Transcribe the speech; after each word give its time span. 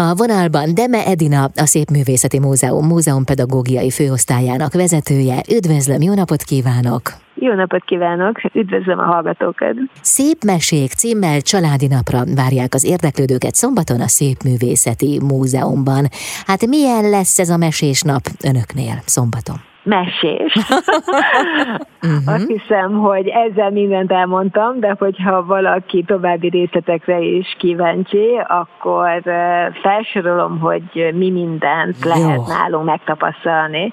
A 0.00 0.14
vonalban 0.14 0.74
Deme 0.74 1.06
Edina, 1.06 1.42
a 1.44 1.66
Szépművészeti 1.66 2.38
Múzeum 2.38 2.86
múzeumpedagógiai 2.86 3.90
főosztályának 3.90 4.72
vezetője. 4.72 5.42
Üdvözlöm, 5.56 6.02
jó 6.02 6.14
napot 6.14 6.42
kívánok! 6.42 7.02
Jó 7.34 7.52
napot 7.54 7.84
kívánok, 7.84 8.40
üdvözlöm 8.54 8.98
a 8.98 9.02
hallgatókat! 9.02 9.74
Szép 10.00 10.44
mesék 10.44 10.90
címmel 10.92 11.40
családi 11.40 11.86
napra 11.86 12.20
várják 12.34 12.74
az 12.74 12.84
érdeklődőket 12.84 13.54
szombaton 13.54 14.00
a 14.00 14.08
Szépművészeti 14.08 15.20
Múzeumban. 15.28 16.06
Hát 16.46 16.66
milyen 16.66 17.10
lesz 17.10 17.38
ez 17.38 17.48
a 17.48 17.56
mesés 17.56 18.02
nap 18.02 18.22
önöknél 18.44 19.02
szombaton? 19.04 19.69
Mesés. 19.82 20.54
uh-huh. 22.02 22.34
Azt 22.34 22.46
hiszem, 22.46 22.98
hogy 22.98 23.28
ezzel 23.28 23.70
mindent 23.70 24.12
elmondtam, 24.12 24.80
de 24.80 24.96
hogyha 24.98 25.44
valaki 25.44 26.02
további 26.02 26.48
részletekre 26.48 27.20
is 27.20 27.56
kíváncsi, 27.58 28.40
akkor 28.48 29.22
felsorolom, 29.82 30.58
hogy 30.58 31.10
mi 31.14 31.30
mindent 31.30 31.96
Jó. 32.04 32.10
lehet 32.10 32.46
nálunk 32.46 32.84
megtapasztalni. 32.84 33.92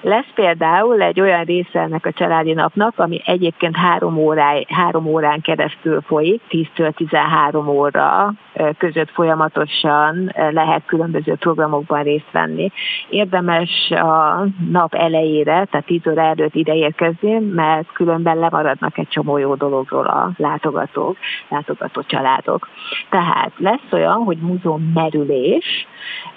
Lesz 0.00 0.30
például 0.34 1.02
egy 1.02 1.20
olyan 1.20 1.44
része 1.44 1.80
ennek 1.80 2.06
a 2.06 2.12
családi 2.12 2.52
napnak, 2.52 2.98
ami 2.98 3.22
egyébként 3.24 3.76
három, 3.76 4.16
órá, 4.16 4.52
három 4.68 5.06
órán 5.06 5.40
keresztül 5.40 6.00
folyik, 6.00 6.42
10-től 6.50 6.92
13 6.94 7.68
óra 7.68 8.32
között 8.78 9.10
folyamatosan 9.10 10.32
lehet 10.50 10.82
különböző 10.86 11.34
programokban 11.34 12.02
részt 12.02 12.30
venni. 12.32 12.70
Érdemes 13.08 13.90
a 13.90 14.46
nap 14.70 14.94
elejére, 15.22 15.64
tehát 15.70 15.86
10 15.86 16.00
óra 16.06 16.22
előtt 16.22 16.54
ide 16.54 16.74
érkezni, 16.74 17.38
mert 17.38 17.92
különben 17.92 18.38
lemaradnak 18.38 18.98
egy 18.98 19.08
csomó 19.08 19.38
jó 19.38 19.54
dologról 19.54 20.06
a 20.06 20.30
látogatók, 20.36 21.16
látogató 21.48 22.02
családok. 22.02 22.68
Tehát 23.10 23.52
lesz 23.56 23.92
olyan, 23.92 24.22
hogy 24.24 24.36
múzeum 24.36 24.90
merülés, 24.94 25.86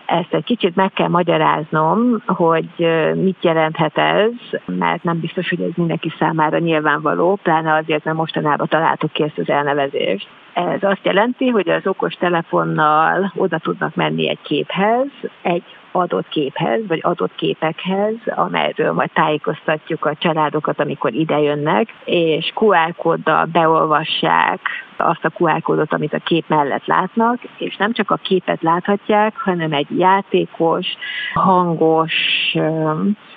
ezt 0.06 0.34
egy 0.34 0.44
kicsit 0.44 0.76
meg 0.76 0.92
kell 0.94 1.08
magyaráznom, 1.08 2.22
hogy 2.26 2.88
mit 3.14 3.38
jelenthet 3.42 3.98
ez, 3.98 4.32
mert 4.66 5.04
nem 5.04 5.20
biztos, 5.20 5.50
hogy 5.50 5.62
ez 5.62 5.72
mindenki 5.76 6.14
számára 6.20 6.58
nyilvánvaló, 6.58 7.40
pláne 7.44 7.74
azért, 7.74 8.04
mert 8.04 8.18
mostanában 8.18 8.68
találtuk 8.68 9.12
ki 9.12 9.24
ezt 9.24 9.38
az 9.38 9.50
elnevezést. 9.50 10.28
Ez 10.54 10.84
azt 10.84 11.06
jelenti, 11.06 11.48
hogy 11.48 11.70
az 11.70 11.88
okos 11.88 12.14
telefonnal 12.14 13.32
oda 13.36 13.58
tudnak 13.58 13.96
menni 13.96 14.30
egy 14.30 14.42
képhez, 14.42 15.08
egy 15.42 15.64
adott 15.92 16.28
képhez, 16.28 16.88
vagy 16.88 17.00
adott 17.04 17.36
képekhez, 17.36 18.16
amelyről 18.26 18.92
majd 18.94 19.10
tájékoztatjuk 19.14 20.06
a 20.06 20.16
családokat, 20.16 20.80
amikor 20.80 21.14
idejönnek, 21.14 21.94
és 22.04 22.52
QR 22.56 22.96
kóddal 22.96 23.46
beolvassák 23.46 24.60
azt 24.98 25.26
a 25.26 25.32
QR 25.38 25.62
kódot, 25.62 25.94
amit 25.94 26.14
a 26.14 26.20
kép 26.20 26.46
mellett 26.48 26.86
látnak, 26.86 27.40
és 27.58 27.76
nem 27.76 27.94
csak 27.94 28.12
a 28.12 28.20
képet 28.24 28.62
láthatják, 28.62 29.38
hanem 29.38 29.74
egy 29.74 29.98
játékos, 29.98 30.88
hangos, 31.34 32.14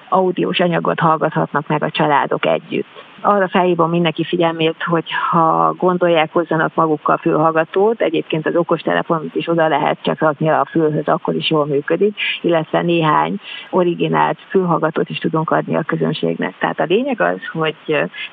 audiós 0.08 0.60
anyagot 0.60 1.00
hallgathatnak 1.00 1.66
meg 1.66 1.82
a 1.82 1.90
családok 1.90 2.46
együtt 2.46 3.06
arra 3.20 3.48
felhívom 3.48 3.90
mindenki 3.90 4.24
figyelmét, 4.24 4.82
hogy 4.82 5.04
ha 5.30 5.74
gondolják, 5.78 6.32
hozzanak 6.32 6.74
magukkal 6.74 7.16
fülhallgatót, 7.16 8.00
egyébként 8.00 8.46
az 8.46 8.56
okostelefonot 8.56 9.34
is 9.34 9.48
oda 9.48 9.68
lehet 9.68 9.98
csak 10.02 10.18
rakni 10.18 10.48
a 10.48 10.66
fülhöz, 10.70 11.08
akkor 11.08 11.34
is 11.34 11.50
jól 11.50 11.66
működik, 11.66 12.16
illetve 12.42 12.82
néhány 12.82 13.40
originált 13.70 14.38
fülhallgatót 14.48 15.10
is 15.10 15.18
tudunk 15.18 15.50
adni 15.50 15.76
a 15.76 15.82
közönségnek. 15.82 16.54
Tehát 16.58 16.80
a 16.80 16.84
lényeg 16.84 17.20
az, 17.20 17.38
hogy 17.52 17.76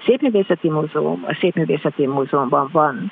Szépművészeti 0.05 0.69
Múzeum, 0.69 1.23
a 1.27 1.37
Szépművészeti 1.39 2.07
Múzeumban 2.07 2.69
van 2.71 3.11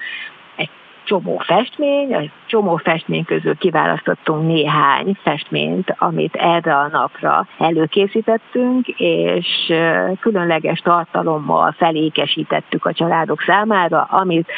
csomó 1.03 1.37
festmény, 1.37 2.15
a 2.15 2.21
csomó 2.45 2.75
festmény 2.75 3.25
közül 3.25 3.57
kiválasztottunk 3.57 4.47
néhány 4.47 5.17
festményt, 5.23 5.95
amit 5.97 6.35
erre 6.35 6.75
a 6.75 6.87
napra 6.87 7.47
előkészítettünk, 7.57 8.87
és 8.87 9.73
különleges 10.19 10.79
tartalommal 10.79 11.71
felékesítettük 11.71 12.85
a 12.85 12.93
családok 12.93 13.41
számára, 13.41 14.01
amit 14.01 14.51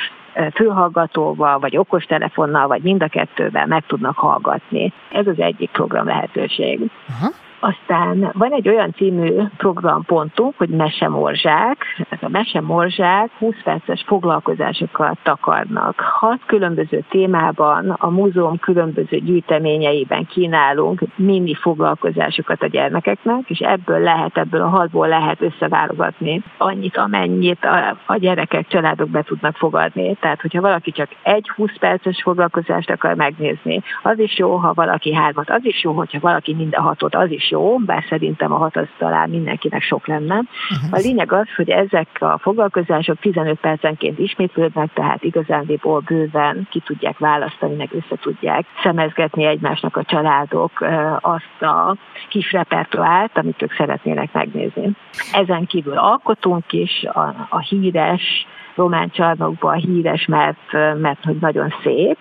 fülhallgatóval, 0.53 1.59
vagy 1.59 1.77
okostelefonnal, 1.77 2.67
vagy 2.67 2.81
mind 2.81 3.03
a 3.03 3.07
kettővel 3.07 3.65
meg 3.65 3.85
tudnak 3.85 4.17
hallgatni. 4.17 4.93
Ez 5.11 5.27
az 5.27 5.39
egyik 5.39 5.69
program 5.69 6.05
lehetőség. 6.05 6.79
Uh-huh. 6.79 7.35
Aztán 7.65 8.31
van 8.33 8.51
egy 8.51 8.69
olyan 8.69 8.93
című 8.93 9.41
programpontunk, 9.57 10.53
hogy 10.57 10.69
Mesemorzsák. 10.69 11.77
Ez 12.09 12.17
a 12.21 12.29
Mesemorzsák 12.29 13.29
20 13.37 13.55
perces 13.63 14.03
foglalkozásokat 14.07 15.17
takarnak. 15.23 15.99
Hat 15.99 16.39
különböző 16.45 17.03
témában, 17.09 17.89
a 17.89 18.09
múzeum 18.09 18.59
különböző 18.59 19.17
gyűjteményeiben 19.17 20.25
kínálunk 20.25 21.01
mini 21.15 21.53
foglalkozásokat 21.53 22.61
a 22.61 22.67
gyermekeknek, 22.67 23.49
és 23.49 23.59
ebből 23.59 23.99
lehet, 23.99 24.37
ebből 24.37 24.61
a 24.61 24.67
hatból 24.67 25.07
lehet 25.07 25.41
összeválogatni 25.41 26.43
annyit, 26.57 26.97
amennyit 26.97 27.63
a, 27.63 27.97
a 28.05 28.17
gyerekek, 28.17 28.67
családok 28.67 29.09
be 29.09 29.21
tudnak 29.21 29.55
fogadni. 29.55 30.15
Tehát, 30.19 30.41
hogyha 30.41 30.61
valaki 30.61 30.91
csak 30.91 31.09
egy 31.21 31.49
20 31.49 31.71
perces 31.79 32.21
foglalkozást 32.21 32.89
akar 32.89 33.13
megnézni, 33.13 33.81
az 34.03 34.19
is 34.19 34.37
jó, 34.37 34.55
ha 34.55 34.73
valaki 34.73 35.13
hármat, 35.13 35.49
az 35.49 35.65
is 35.65 35.83
jó, 35.83 35.91
hogyha 35.91 36.19
valaki 36.19 36.53
mind 36.53 36.75
a 36.75 36.81
hatot, 36.81 37.15
az 37.15 37.31
is 37.31 37.49
jó 37.49 37.54
jó, 37.55 37.77
bár 37.77 38.03
szerintem 38.09 38.51
a 38.51 38.57
hat 38.57 38.75
az 38.75 38.87
talán 38.97 39.29
mindenkinek 39.29 39.81
sok 39.81 40.07
lenne. 40.07 40.35
Uh-huh. 40.35 40.91
A 40.91 40.97
lényeg 40.97 41.31
az, 41.31 41.47
hogy 41.55 41.69
ezek 41.69 42.07
a 42.19 42.37
foglalkozások 42.37 43.19
15 43.19 43.59
percenként 43.59 44.19
ismétlődnek, 44.19 44.93
tehát 44.93 45.23
igazándiból 45.23 45.99
bőven 45.99 46.67
ki 46.71 46.81
tudják 46.85 47.17
választani, 47.17 47.75
meg 47.75 47.89
össze 47.91 48.15
tudják 48.21 48.65
szemezgetni 48.83 49.45
egymásnak 49.45 49.97
a 49.97 50.03
családok 50.03 50.71
azt 51.19 51.61
a 51.61 51.95
kis 52.29 52.51
repertoárt, 52.51 53.37
amit 53.37 53.61
ők 53.61 53.73
szeretnének 53.73 54.33
megnézni. 54.33 54.91
Ezen 55.31 55.65
kívül 55.65 55.97
alkotunk 55.97 56.73
is 56.73 57.03
a, 57.03 57.47
a 57.49 57.59
híres 57.59 58.47
román 58.75 59.09
csarnokban 59.09 59.75
híres, 59.75 60.25
mert, 60.25 60.71
mert 61.01 61.23
hogy 61.23 61.37
nagyon 61.39 61.73
szép, 61.83 62.17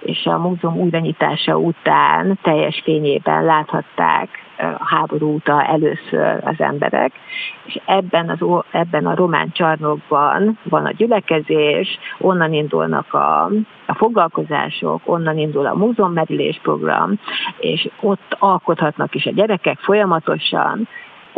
és 0.00 0.26
a 0.26 0.38
múzeum 0.38 0.76
újranyitása 0.76 1.58
után 1.58 2.38
teljes 2.42 2.80
fényében 2.84 3.44
láthatták 3.44 4.28
a 4.58 4.84
háború 4.84 5.32
óta 5.32 5.64
először 5.64 6.40
az 6.44 6.54
emberek, 6.58 7.12
és 7.64 7.80
ebben, 7.84 8.28
az, 8.28 8.62
ebben 8.70 9.06
a 9.06 9.14
román 9.14 9.52
csarnokban 9.52 10.58
van 10.62 10.84
a 10.84 10.92
gyülekezés, 10.92 11.98
onnan 12.18 12.52
indulnak 12.52 13.14
a, 13.14 13.44
a 13.86 13.94
foglalkozások, 13.94 15.00
onnan 15.04 15.38
indul 15.38 15.66
a 15.66 15.74
múzeummerülés 15.74 16.60
program, 16.62 17.18
és 17.58 17.88
ott 18.00 18.36
alkothatnak 18.38 19.14
is 19.14 19.26
a 19.26 19.32
gyerekek 19.32 19.78
folyamatosan, 19.78 20.88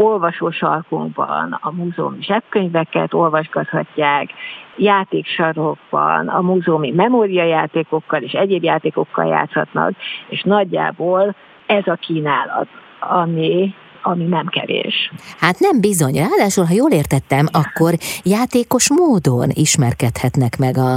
olvasósarkunkban 0.03 1.59
a 1.61 1.71
múzeumi 1.73 2.23
zsebkönyveket 2.23 3.15
olvasgathatják, 3.15 4.31
játéksarokban, 4.77 6.29
a 6.29 6.41
múzeumi 6.41 6.91
memóriajátékokkal 6.91 8.23
és 8.23 8.33
egyéb 8.33 8.63
játékokkal 8.63 9.27
játszhatnak, 9.27 9.93
és 10.29 10.43
nagyjából 10.43 11.35
ez 11.67 11.87
a 11.87 11.95
kínálat, 11.95 12.69
ami 13.01 13.75
ami 14.05 14.25
nem 14.25 14.47
kevés. 14.47 15.13
Hát 15.39 15.59
nem 15.59 15.81
bizony, 15.81 16.15
ráadásul, 16.15 16.65
ha 16.65 16.75
jól 16.75 16.91
értettem, 16.91 17.47
akkor 17.53 17.93
játékos 18.25 18.91
módon 18.91 19.49
ismerkedhetnek 19.53 20.59
meg 20.59 20.77
a, 20.77 20.93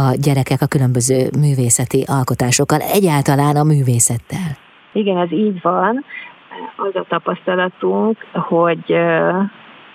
a 0.00 0.14
gyerekek 0.26 0.60
a 0.60 0.66
különböző 0.66 1.28
művészeti 1.38 2.04
alkotásokkal, 2.06 2.80
egyáltalán 2.80 3.56
a 3.56 3.62
művészettel. 3.62 4.62
Igen, 4.92 5.18
ez 5.18 5.32
így 5.32 5.60
van. 5.62 6.04
Az 6.76 6.96
a 6.96 7.04
tapasztalatunk, 7.08 8.26
hogy 8.32 8.92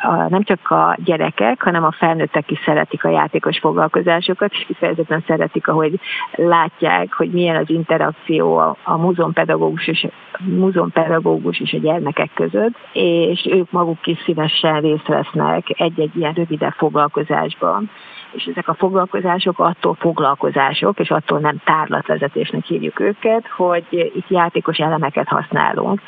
a, 0.02 0.28
nem 0.30 0.44
csak 0.44 0.72
a 0.72 0.98
gyerekek, 1.04 1.64
hanem 1.64 1.84
a 1.84 1.92
felnőttek 1.92 2.52
is 2.52 2.60
szeretik 2.66 3.04
a 3.04 3.10
játékos 3.10 3.60
foglalkozásokat, 3.60 4.52
és 4.52 4.64
kifejezetten 4.68 5.24
szeretik, 5.28 5.68
ahogy 5.68 6.00
látják, 6.36 7.14
hogy 7.14 7.32
milyen 7.32 7.56
az 7.56 7.70
interakció 7.70 8.58
a, 8.58 8.76
a 8.84 8.98
múzeumpedagógus 8.98 9.88
és, 9.88 10.08
múzeumpedagógus 10.40 11.60
és 11.60 11.74
a 11.74 11.78
gyermekek 11.78 12.30
között, 12.34 12.74
és 12.94 13.48
ők 13.52 13.72
maguk 13.72 14.08
is 14.08 14.18
szívesen 14.25 14.82
részt 14.82 15.08
vesznek 15.08 15.80
egy-egy 15.80 16.16
ilyen 16.16 16.34
rövidebb 16.34 16.74
foglalkozásban 16.78 17.90
és 18.31 18.44
ezek 18.46 18.68
a 18.68 18.74
foglalkozások 18.74 19.60
attól 19.60 19.94
foglalkozások, 19.94 21.00
és 21.00 21.10
attól 21.10 21.40
nem 21.40 21.62
tárlatvezetésnek 21.64 22.66
hívjuk 22.66 23.00
őket, 23.00 23.48
hogy 23.48 24.12
itt 24.16 24.30
játékos 24.30 24.78
elemeket 24.78 25.28
használunk. 25.28 26.02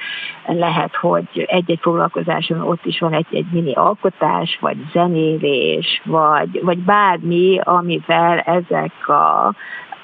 Lehet, 0.46 0.96
hogy 0.96 1.46
egy-egy 1.48 1.80
foglalkozáson 1.82 2.62
ott 2.62 2.86
is 2.86 3.00
van 3.00 3.14
egy-egy 3.14 3.52
mini 3.52 3.74
alkotás, 3.74 4.58
vagy 4.62 4.78
zenélés, 4.92 6.02
vagy, 6.06 6.60
vagy 6.64 6.78
bármi, 6.78 7.60
amivel 7.64 8.40
ezek 8.40 9.08
a 9.08 9.54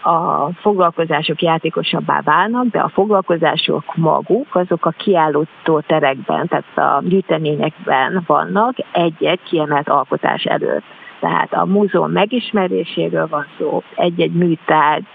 a 0.02 0.50
foglalkozások 0.62 1.42
játékosabbá 1.42 2.22
válnak, 2.22 2.66
de 2.66 2.80
a 2.80 2.90
foglalkozások 2.90 3.96
maguk, 3.96 4.56
azok 4.56 4.86
a 4.86 4.90
kiállító 4.90 5.80
terekben, 5.80 6.48
tehát 6.48 6.78
a 6.78 7.02
gyűjteményekben 7.04 8.24
vannak 8.28 8.75
egy-egy 8.92 9.40
kiemelt 9.44 9.90
alkotás 9.90 10.44
előtt. 10.44 10.84
Tehát 11.19 11.54
a 11.54 11.66
múzeum 11.66 12.12
megismeréséről 12.12 13.28
van 13.28 13.46
szó, 13.58 13.84
egy-egy 13.96 14.31
műtárgy, 14.34 15.06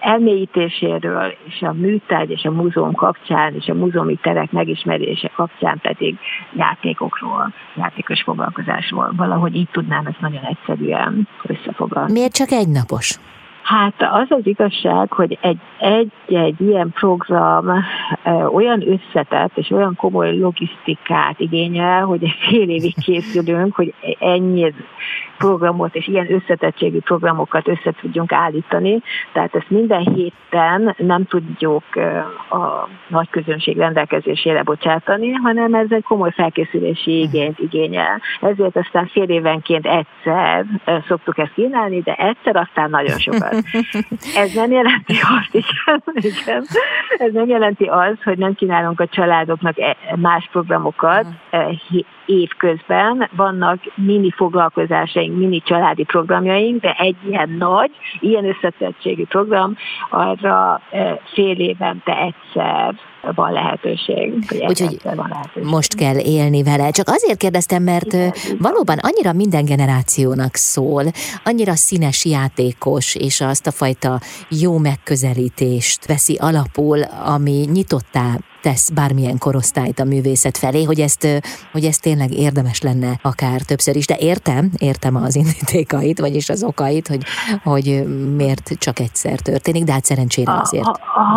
elmélyítéséről 0.00 1.34
és 1.44 1.62
a 1.62 1.72
műtárgy 1.72 2.30
és 2.30 2.44
a 2.44 2.50
múzeum 2.50 2.92
kapcsán 2.94 3.54
és 3.54 3.66
a 3.66 3.74
múzeumi 3.74 4.18
terek 4.22 4.52
megismerése 4.52 5.30
kapcsán 5.36 5.78
pedig 5.82 6.18
játékokról, 6.56 7.52
játékos 7.76 8.22
foglalkozásról. 8.22 9.12
Valahogy 9.16 9.56
így 9.56 9.68
tudnám 9.72 10.06
ezt 10.06 10.20
nagyon 10.20 10.42
egyszerűen 10.42 11.28
összefoglalni. 11.42 12.12
Miért 12.12 12.32
csak 12.32 12.50
egy 12.50 12.68
napos? 12.68 13.18
Hát 13.66 13.94
az 13.98 14.26
az 14.28 14.46
igazság, 14.46 15.12
hogy 15.12 15.38
egy, 15.40 15.58
egy, 15.78 16.12
egy 16.26 16.60
ilyen 16.60 16.90
program 16.92 17.84
olyan 18.52 18.88
összetett 18.88 19.56
és 19.56 19.70
olyan 19.70 19.94
komoly 19.96 20.38
logisztikát 20.38 21.40
igényel, 21.40 22.04
hogy 22.04 22.24
egy 22.24 22.36
fél 22.48 22.68
évig 22.68 22.94
készülünk, 23.04 23.74
hogy 23.74 23.94
ennyi 24.18 24.74
programot 25.38 25.94
és 25.94 26.06
ilyen 26.06 26.32
összetettségű 26.32 26.98
programokat 26.98 27.68
össze 27.68 27.92
tudjunk 28.00 28.32
állítani. 28.32 29.02
Tehát 29.32 29.54
ezt 29.54 29.70
minden 29.70 30.12
héten 30.14 30.94
nem 30.98 31.24
tudjuk 31.24 31.84
a 32.50 32.88
nagy 33.08 33.30
közönség 33.30 33.76
rendelkezésére 33.76 34.62
bocsátani, 34.62 35.32
hanem 35.32 35.74
ez 35.74 35.86
egy 35.90 36.02
komoly 36.02 36.30
felkészülési 36.30 37.20
igényt 37.20 37.58
igényel. 37.58 38.20
Ezért 38.40 38.76
aztán 38.76 39.06
fél 39.06 39.28
évenként 39.28 39.86
egyszer 39.86 40.64
szoktuk 41.08 41.38
ezt 41.38 41.52
kínálni, 41.54 42.00
de 42.00 42.14
egyszer 42.14 42.56
aztán 42.56 42.90
nagyon 42.90 43.18
sokat. 43.18 43.55
Ez 44.36 44.52
nem 44.54 44.70
jelenti 44.70 45.18
azt, 45.38 45.50
igen, 45.50 46.02
igen, 46.14 46.66
ez 47.18 47.32
nem 47.32 47.46
jelenti 47.48 47.84
azt, 47.84 48.22
hogy 48.22 48.38
nem 48.38 48.54
kínálunk 48.54 49.00
a 49.00 49.06
családoknak 49.06 49.78
e, 49.78 49.96
más 50.16 50.48
programokat 50.52 51.26
e, 51.50 51.70
évközben. 52.26 53.28
Vannak 53.36 53.78
mini 53.94 54.30
foglalkozásaink, 54.30 55.36
mini 55.36 55.60
családi 55.60 56.04
programjaink, 56.04 56.80
de 56.80 56.92
egy 56.98 57.16
ilyen 57.28 57.50
nagy, 57.50 57.90
ilyen 58.20 58.44
összetettségű 58.48 59.24
program 59.24 59.76
arra 60.10 60.80
e, 60.90 61.20
fél 61.32 61.60
évente 61.60 62.16
egyszer 62.16 62.94
van 63.34 63.52
lehetőség. 63.52 64.32
Úgyhogy 64.68 65.00
most 65.62 65.94
kell 65.94 66.18
élni 66.18 66.62
vele. 66.62 66.90
Csak 66.90 67.08
azért 67.08 67.38
kérdeztem, 67.38 67.82
mert 67.82 68.12
Igen, 68.12 68.32
valóban 68.58 68.98
annyira 68.98 69.32
minden 69.32 69.64
generációnak 69.64 70.54
szól, 70.54 71.04
annyira 71.44 71.74
színes 71.74 72.24
játékos, 72.24 73.14
és 73.14 73.40
azt 73.40 73.66
a 73.66 73.70
fajta 73.70 74.20
jó 74.48 74.78
megközelítést 74.78 76.06
veszi 76.06 76.36
alapul, 76.40 77.02
ami 77.02 77.66
nyitottá 77.72 78.38
tesz 78.68 78.90
bármilyen 78.90 79.38
korosztályt 79.38 79.98
a 79.98 80.04
művészet 80.04 80.56
felé, 80.56 80.82
hogy 80.84 81.00
ezt, 81.00 81.22
hogy 81.72 81.84
ezt 81.84 82.02
tényleg 82.02 82.30
érdemes 82.46 82.80
lenne 82.88 83.10
akár 83.22 83.60
többször 83.60 83.96
is. 83.96 84.06
De 84.06 84.16
értem, 84.18 84.64
értem 84.78 85.14
az 85.16 85.36
indítékait, 85.36 86.18
vagyis 86.20 86.48
az 86.48 86.64
okait, 86.64 87.06
hogy, 87.08 87.22
hogy 87.62 87.86
miért 88.36 88.66
csak 88.78 88.98
egyszer 88.98 89.38
történik, 89.40 89.84
de 89.84 89.92
hát 89.92 90.04
szerencsére 90.04 90.52
azért. 90.64 90.90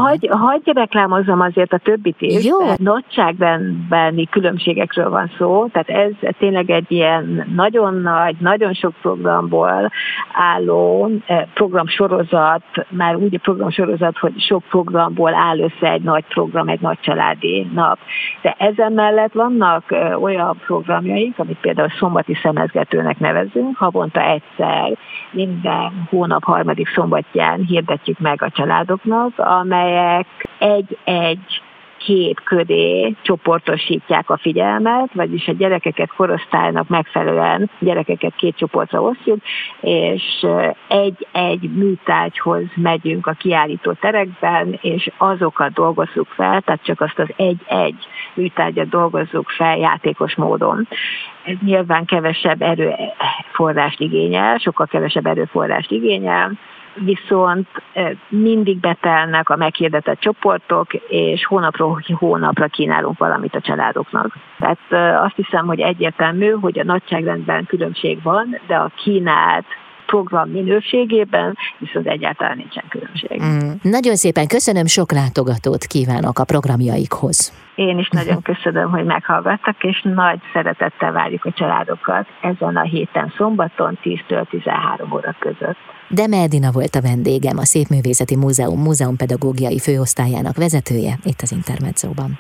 Hagy, 0.04 0.30
hagyj 0.32 0.72
reklámozom 0.72 1.42
azért 1.42 1.74
a 1.74 1.78
többit 1.78 2.22
is. 2.22 2.46
Jó. 2.46 2.58
Nagyságrendbeni 2.78 4.26
különbségekről 4.28 5.10
van 5.10 5.32
szó, 5.38 5.68
tehát 5.72 5.90
ez 5.90 6.34
tényleg 6.40 6.70
egy 6.70 6.92
ilyen 6.92 7.52
nagyon 7.56 7.94
nagy, 8.02 8.36
nagyon 8.40 8.74
sok 8.74 8.94
programból 9.02 9.92
álló 10.34 11.12
programsorozat, 11.54 12.64
már 12.90 13.16
úgy 13.16 13.36
a 13.36 13.40
programsorozat, 13.42 14.18
hogy 14.18 14.34
sok 14.42 14.64
programból 14.70 15.34
áll 15.34 15.60
össze 15.60 15.92
egy 15.92 16.02
nagy 16.02 16.26
program, 16.28 16.68
egy 16.68 16.82
nagy 16.82 17.00
családi 17.20 17.68
nap. 17.74 18.00
De 18.42 18.56
ezen 18.58 18.94
mellett 18.94 19.34
vannak 19.34 19.96
olyan 20.22 20.58
programjaink, 20.66 21.40
amit 21.40 21.58
például 21.62 21.90
szombati 22.00 22.38
szemezgetőnek 22.42 23.20
nevezünk, 23.20 23.78
havonta 23.78 24.22
egyszer, 24.22 24.98
minden 25.32 26.08
hónap 26.10 26.44
harmadik 26.44 26.88
szombatján 26.88 27.66
hirdetjük 27.66 28.20
meg 28.20 28.42
a 28.42 28.50
családoknak, 28.50 29.32
amelyek 29.38 30.28
egy-egy 30.60 31.62
két 32.00 32.42
ködé 32.44 33.16
csoportosítják 33.22 34.30
a 34.30 34.38
figyelmet, 34.38 35.14
vagyis 35.14 35.48
a 35.48 35.54
gyerekeket 35.54 36.10
korosztálynak 36.16 36.88
megfelelően 36.88 37.70
gyerekeket 37.80 38.36
két 38.36 38.56
csoportra 38.58 39.02
osztjuk, 39.02 39.40
és 39.82 40.46
egy-egy 40.88 41.70
műtárgyhoz 41.74 42.64
megyünk 42.76 43.28
a 43.28 43.32
kiállító 43.32 43.92
terekben, 43.92 44.78
és 44.82 45.10
azokat 45.18 45.74
dolgozzuk 45.74 46.28
fel, 46.28 46.62
tehát 46.62 46.84
csak 46.84 47.02
azt 47.02 47.20
az 47.20 47.30
egy-egy 47.36 48.08
műtárgyat 48.34 48.90
dolgozzuk 48.90 49.50
fel 49.50 49.78
játékos 49.78 50.36
módon. 50.36 50.88
Ez 51.44 51.56
nyilván 51.66 52.06
kevesebb 52.06 52.62
erőforrást 52.62 54.00
igényel, 54.00 54.58
sokkal 54.58 54.88
kevesebb 54.88 55.26
erőforrást 55.26 55.92
igényel, 55.92 56.52
viszont 57.04 57.68
mindig 58.28 58.80
betelnek 58.80 59.50
a 59.50 59.56
meghirdetett 59.56 60.20
csoportok, 60.20 60.94
és 60.94 61.46
hónapról 61.46 62.02
hónapra 62.18 62.68
kínálunk 62.68 63.18
valamit 63.18 63.56
a 63.56 63.62
családoknak. 63.62 64.34
Tehát 64.58 65.14
azt 65.24 65.36
hiszem, 65.36 65.66
hogy 65.66 65.80
egyértelmű, 65.80 66.50
hogy 66.50 66.80
a 66.80 66.84
nagyságrendben 66.84 67.66
különbség 67.66 68.22
van, 68.24 68.60
de 68.68 68.76
a 68.76 68.92
kínált 68.96 69.66
program 70.10 70.50
minőségében 70.50 71.58
viszont 71.78 72.08
egyáltalán 72.08 72.58
nincsen 72.58 72.84
különbség. 72.90 73.42
Mm. 73.44 73.72
Nagyon 73.82 74.16
szépen 74.16 74.48
köszönöm, 74.48 74.86
sok 74.86 75.12
látogatót 75.12 75.84
kívánok 75.86 76.40
a 76.40 76.44
programjaikhoz. 76.44 77.54
Én 77.76 77.98
is 77.98 78.10
nagyon 78.10 78.42
köszönöm, 78.42 78.90
hogy 78.90 79.06
meghallgattak, 79.06 79.84
és 79.84 80.02
nagy 80.02 80.40
szeretettel 80.54 81.12
várjuk 81.12 81.46
a 81.46 81.52
családokat 81.52 82.28
ezen 82.42 82.76
a 82.76 82.82
héten 82.82 83.34
szombaton 83.38 84.00
10-től 84.04 84.50
13 84.50 85.12
óra 85.14 85.36
között. 85.40 85.78
De 86.08 86.28
Medina 86.28 86.72
volt 86.72 86.96
a 86.96 87.02
vendégem, 87.02 87.58
a 87.58 87.66
Szépművészeti 87.66 88.36
Múzeum 88.36 88.82
múzeumpedagógiai 88.82 89.80
főosztályának 89.80 90.58
vezetője 90.58 91.14
itt 91.24 91.42
az 91.42 91.52
Intermedzóban. 91.52 92.40